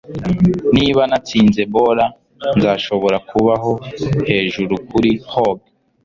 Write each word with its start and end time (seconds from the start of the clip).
Niba 0.75 1.01
natsinze 1.09 1.61
bola, 1.73 2.05
nzashobora 2.57 3.17
kubaho 3.29 3.71
hejuru 4.29 4.73
kuri 4.89 5.11
hog. 5.31 5.57